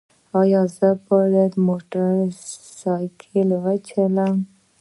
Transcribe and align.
ایا 0.41 0.61
زه 0.77 0.89
باید 1.09 1.53
موټر 1.67 2.15
سایکل 2.79 3.49
وچلوم؟ 3.63 4.35